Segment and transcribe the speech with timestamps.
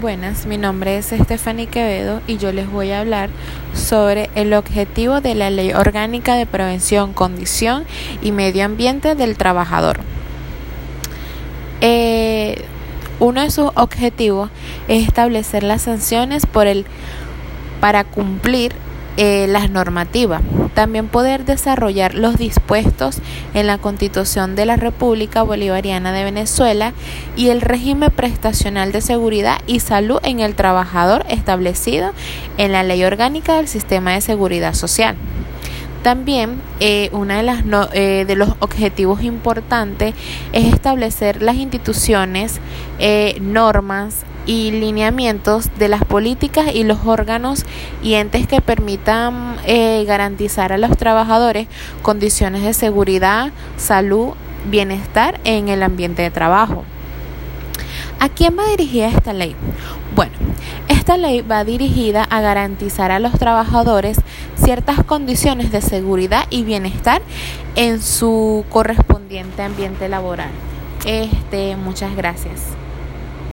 [0.00, 3.30] Buenas, mi nombre es Stephanie Quevedo y yo les voy a hablar
[3.74, 7.84] sobre el objetivo de la Ley Orgánica de Prevención, Condición
[8.22, 9.98] y Medio Ambiente del Trabajador.
[11.80, 12.64] Eh,
[13.18, 14.50] uno de sus objetivos
[14.86, 16.86] es establecer las sanciones por el,
[17.80, 18.74] para cumplir
[19.20, 20.42] eh, las normativas.
[20.74, 23.18] También poder desarrollar los dispuestos
[23.52, 26.92] en la Constitución de la República Bolivariana de Venezuela
[27.34, 32.12] y el régimen prestacional de seguridad y salud en el trabajador establecido
[32.58, 35.16] en la Ley Orgánica del Sistema de Seguridad Social.
[36.08, 37.62] También eh, uno de, las
[37.92, 40.14] eh, de los objetivos importantes
[40.54, 42.60] es establecer las instituciones,
[42.98, 47.66] eh, normas, y lineamientos de las políticas y los órganos
[48.02, 51.68] y entes que permitan eh, garantizar a los trabajadores
[52.00, 54.30] condiciones de seguridad, salud,
[54.70, 56.84] bienestar en el ambiente de trabajo.
[58.18, 59.54] ¿A quién va dirigida esta ley?
[60.14, 60.32] Bueno,
[60.88, 64.20] esta ley va dirigida a garantizar a los trabajadores
[64.56, 67.22] ciertas condiciones de seguridad y bienestar
[67.76, 70.50] en su correspondiente ambiente laboral.
[71.04, 72.62] Este, muchas gracias.